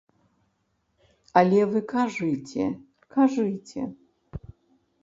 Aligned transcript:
Але 1.41 1.59
вы 1.75 1.79
кажыце, 1.93 2.65
кажыце. 3.19 3.81